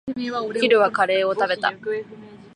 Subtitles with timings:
[0.33, 1.71] お昼はカレーを食べた。